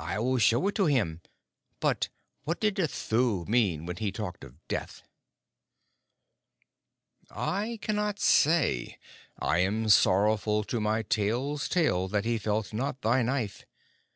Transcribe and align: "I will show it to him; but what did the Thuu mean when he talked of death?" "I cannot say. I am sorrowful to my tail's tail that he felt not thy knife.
"I 0.00 0.18
will 0.18 0.38
show 0.38 0.66
it 0.66 0.74
to 0.74 0.86
him; 0.86 1.20
but 1.78 2.08
what 2.42 2.58
did 2.58 2.74
the 2.74 2.88
Thuu 2.88 3.46
mean 3.46 3.86
when 3.86 3.98
he 3.98 4.10
talked 4.10 4.42
of 4.42 4.58
death?" 4.66 5.04
"I 7.30 7.78
cannot 7.80 8.18
say. 8.18 8.98
I 9.38 9.58
am 9.58 9.88
sorrowful 9.88 10.64
to 10.64 10.80
my 10.80 11.02
tail's 11.02 11.68
tail 11.68 12.08
that 12.08 12.24
he 12.24 12.36
felt 12.36 12.72
not 12.72 13.02
thy 13.02 13.22
knife. 13.22 13.64